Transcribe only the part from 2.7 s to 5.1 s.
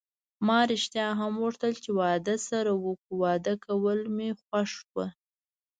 وکړو، واده کول مې خوښ و.